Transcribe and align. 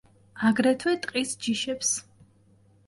აგრეთვე 0.49 0.95
ტყის 1.03 1.37
ჯიშებს. 1.45 1.95